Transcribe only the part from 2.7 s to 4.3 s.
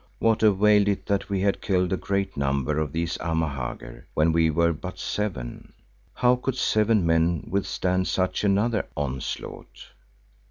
of these Amahagger,